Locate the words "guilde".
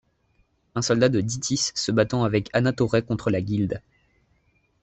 3.39-3.83